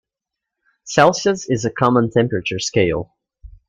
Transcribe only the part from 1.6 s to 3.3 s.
a common temperature scale.